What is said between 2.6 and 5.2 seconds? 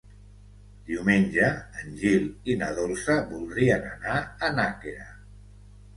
na Dolça voldrien anar a Nàquera.